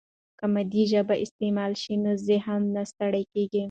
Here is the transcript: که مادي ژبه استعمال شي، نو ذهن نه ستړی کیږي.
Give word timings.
که 0.39 0.45
مادي 0.53 0.83
ژبه 0.91 1.15
استعمال 1.25 1.71
شي، 1.81 1.93
نو 2.03 2.11
ذهن 2.27 2.61
نه 2.75 2.83
ستړی 2.91 3.23
کیږي. 3.33 3.59